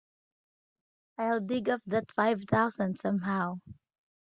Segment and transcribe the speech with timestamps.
[1.19, 3.59] I'll dig up that five thousand somehow.